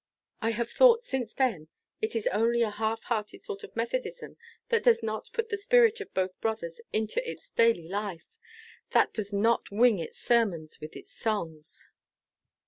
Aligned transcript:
I 0.41 0.49
have 0.53 0.71
thought, 0.71 1.03
since 1.03 1.31
then, 1.31 1.67
it 2.01 2.15
is 2.15 2.25
only 2.33 2.63
a 2.63 2.71
half 2.71 3.03
hearted 3.03 3.43
sort 3.43 3.63
of 3.63 3.75
Methodism 3.75 4.35
that 4.69 4.81
does 4.81 5.03
not 5.03 5.29
put 5.31 5.49
the 5.49 5.57
spirit 5.57 6.01
of 6.01 6.11
both 6.15 6.41
brothers 6.41 6.81
into 6.91 7.21
its 7.29 7.51
daily 7.51 7.87
life 7.87 8.39
that 8.93 9.13
does 9.13 9.31
not 9.31 9.69
wing 9.69 9.99
its 9.99 10.17
sermons 10.17 10.79
with 10.81 10.95
its 10.95 11.11
songs." 11.13 11.91